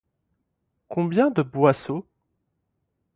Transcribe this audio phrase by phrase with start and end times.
[0.87, 2.07] Combien de boisseaux?